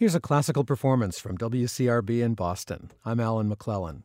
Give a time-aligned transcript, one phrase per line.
[0.00, 2.90] Here's a classical performance from WCRB in Boston.
[3.04, 4.04] I'm Alan McClellan.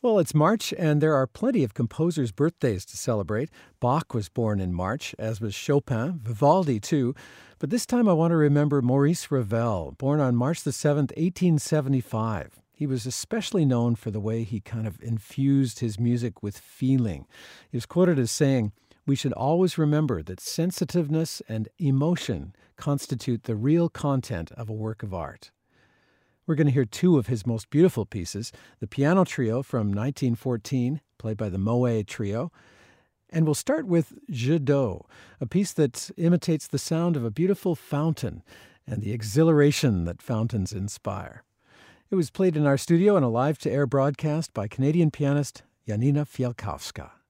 [0.00, 3.50] Well, it's March, and there are plenty of composers' birthdays to celebrate.
[3.80, 7.16] Bach was born in March, as was Chopin, Vivaldi too.
[7.58, 12.62] But this time I want to remember Maurice Ravel, born on March the 7th, 1875.
[12.72, 17.26] He was especially known for the way he kind of infused his music with feeling.
[17.72, 18.70] He was quoted as saying,
[19.04, 25.02] We should always remember that sensitiveness and emotion constitute the real content of a work
[25.02, 25.50] of art.
[26.46, 31.00] We're going to hear two of his most beautiful pieces the piano trio from 1914,
[31.18, 32.52] played by the Moët Trio.
[33.30, 35.06] And we'll start with Jeux d'eau,
[35.40, 38.42] a piece that imitates the sound of a beautiful fountain
[38.86, 41.42] and the exhilaration that fountains inspire.
[42.10, 45.62] It was played in our studio in a live to air broadcast by Canadian pianist
[45.88, 47.21] Janina Fialkowska.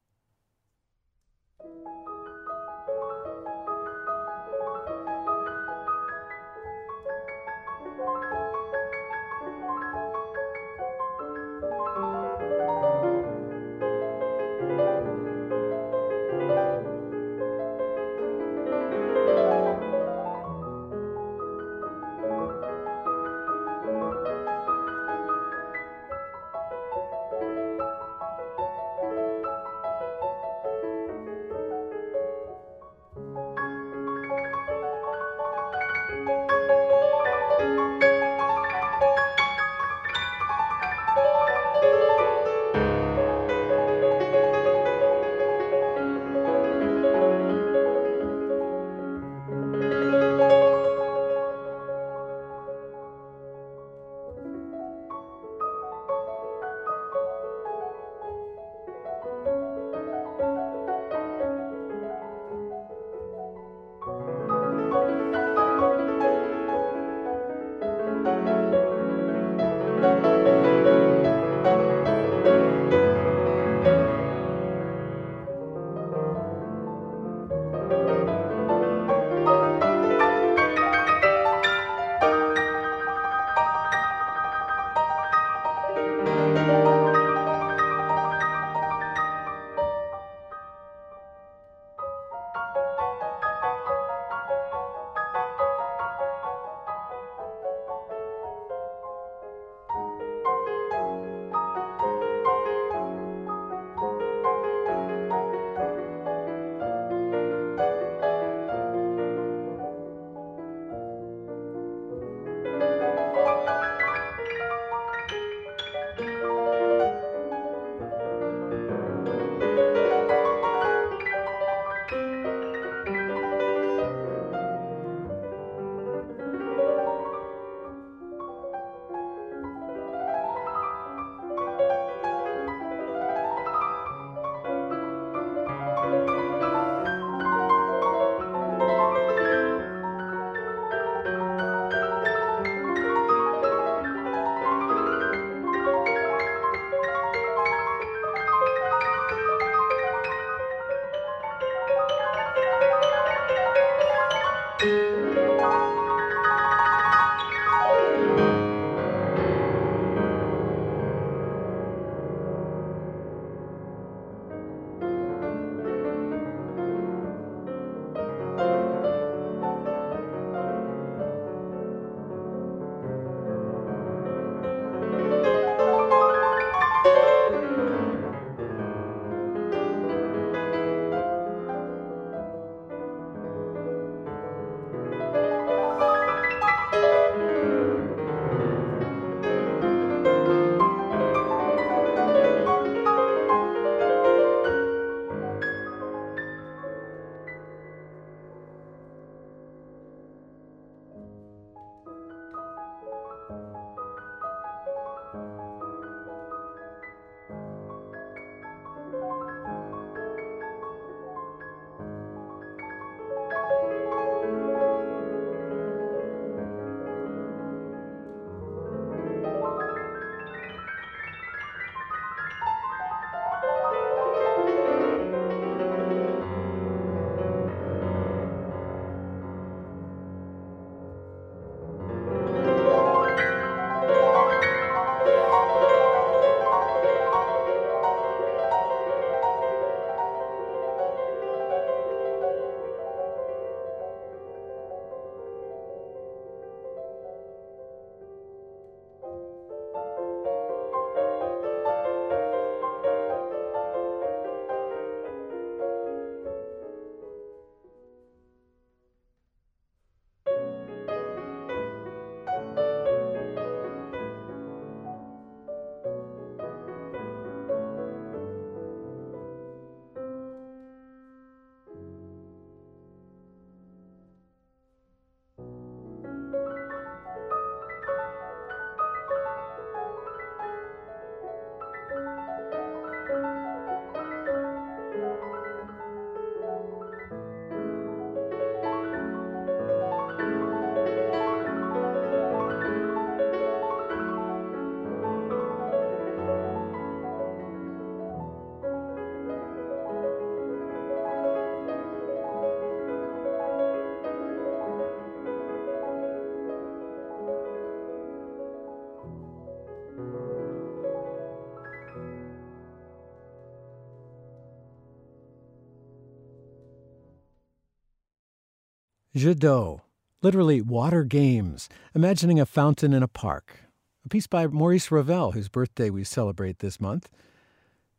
[319.35, 320.03] Jeux d'eau,
[320.43, 323.81] literally water games, imagining a fountain in a park.
[324.27, 327.31] A piece by Maurice Ravel, whose birthday we celebrate this month.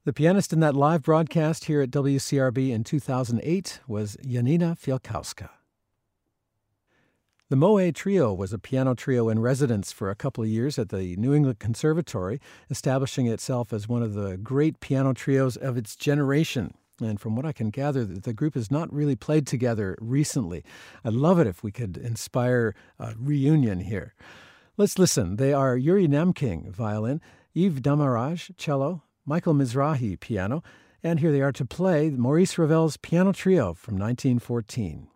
[0.05, 5.49] The pianist in that live broadcast here at WCRB in 2008 was Janina Fialkowska.
[7.49, 10.89] The Moët Trio was a piano trio in residence for a couple of years at
[10.89, 15.95] the New England Conservatory, establishing itself as one of the great piano trios of its
[15.95, 16.73] generation.
[17.01, 20.63] And from what I can gather, the group has not really played together recently.
[21.03, 24.13] I'd love it if we could inspire a reunion here.
[24.77, 25.37] Let's listen.
[25.37, 27.21] They are Yuri Namkung, violin,
[27.55, 30.63] Yves Dharamraj, cello, Michael Mizrahi, piano,
[31.03, 35.07] and here they are to play Maurice Ravel's Piano Trio from 1914.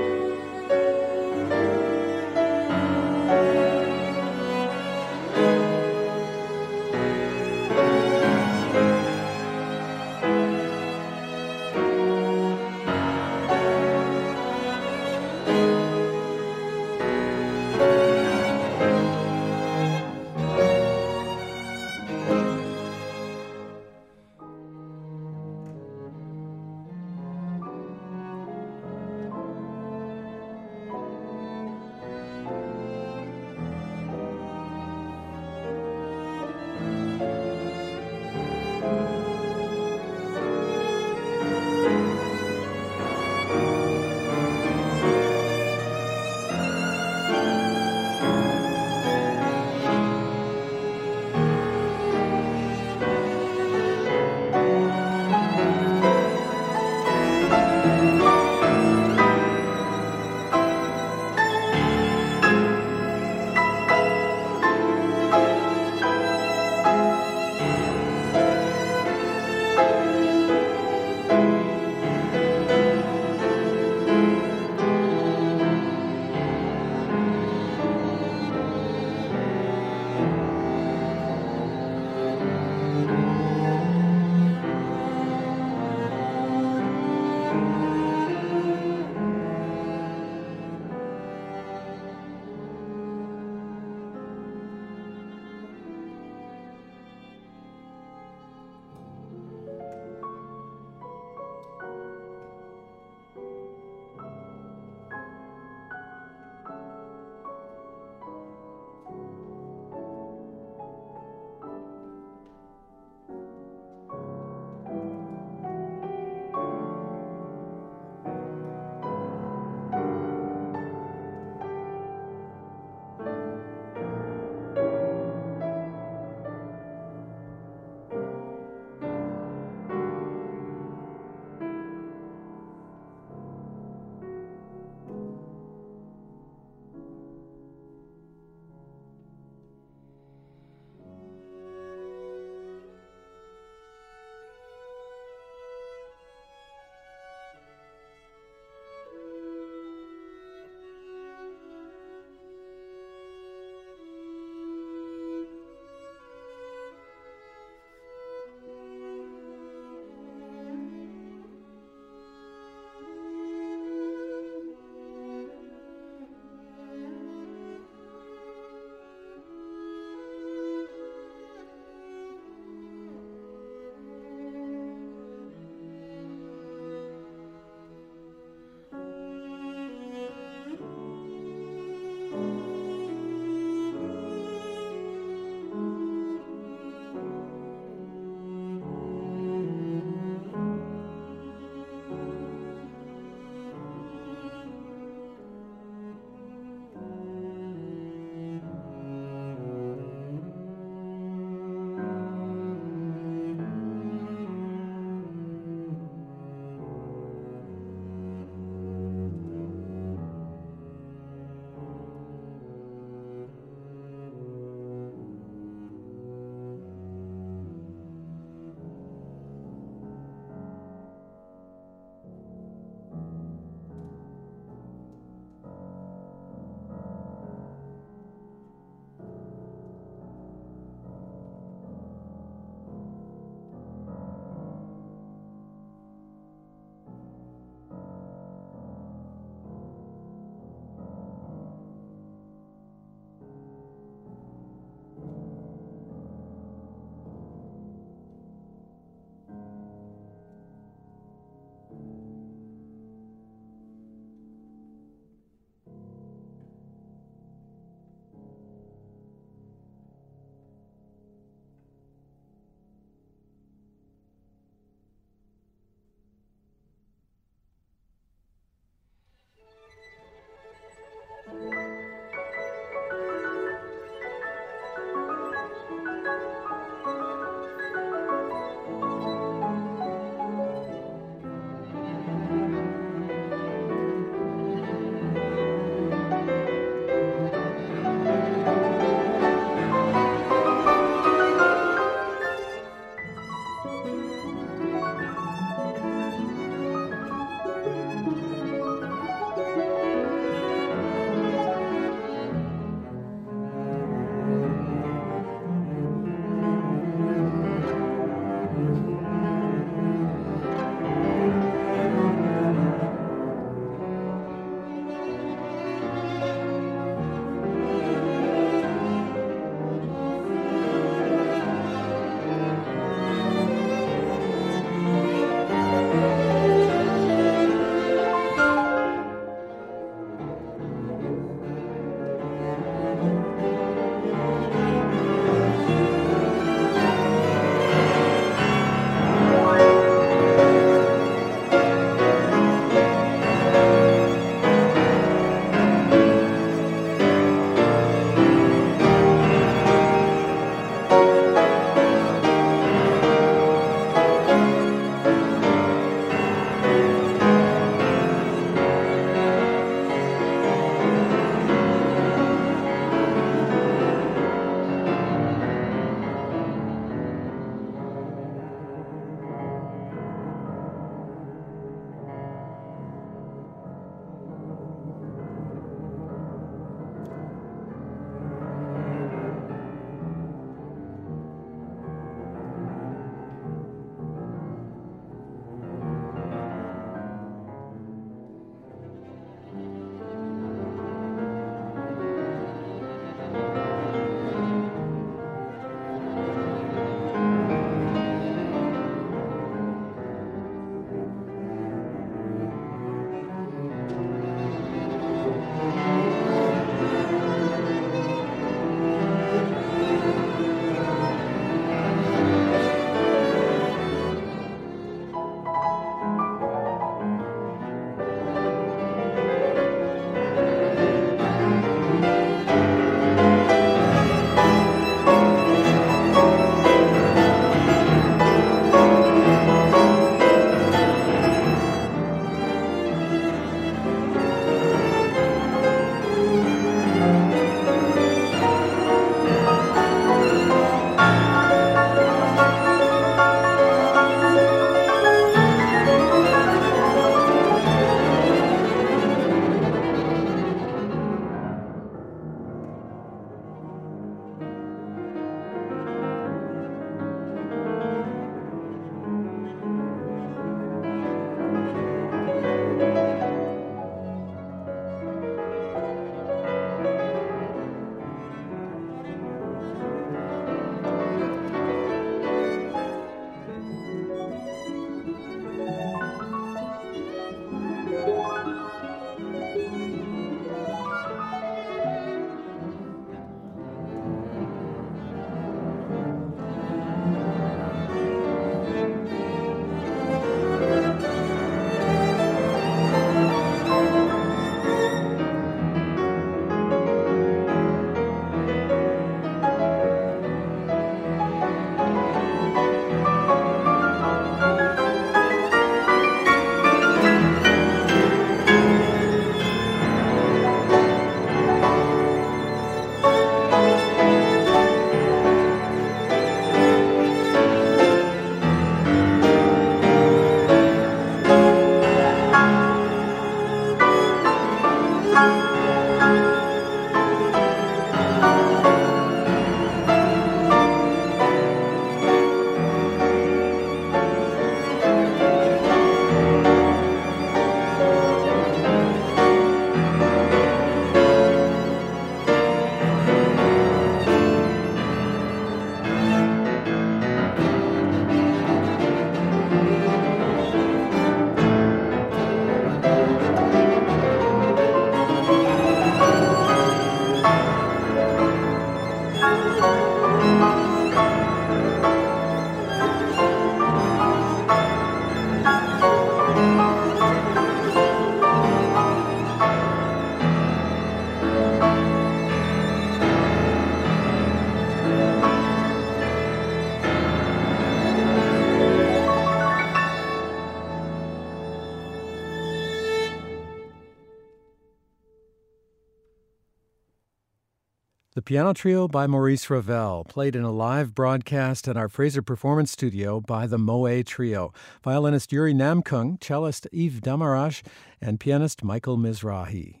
[588.48, 593.42] Piano trio by Maurice Ravel, played in a live broadcast at our Fraser Performance Studio
[593.42, 594.72] by the Moët Trio.
[595.04, 597.82] Violinist Yuri Namkung, cellist Yves Dharamraj,
[598.22, 600.00] and pianist Michael Mizrahi.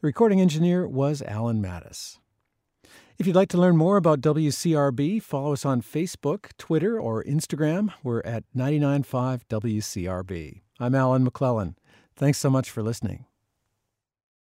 [0.00, 2.16] The recording engineer was Alan Mattis.
[3.18, 7.92] If you'd like to learn more about WCRB, follow us on Facebook, Twitter, or Instagram.
[8.02, 10.62] We're at 995 WCRB.
[10.80, 11.76] I'm Alan McClellan.
[12.16, 13.25] Thanks so much for listening.